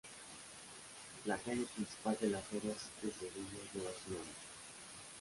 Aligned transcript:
La 1.27 1.37
calle 1.37 1.67
principal 1.75 2.17
de 2.19 2.29
la 2.31 2.39
Feria 2.41 2.71
de 3.03 3.11
Sevilla 3.19 3.71
lleva 3.71 3.91
su 4.03 4.13
nombre. 4.13 4.31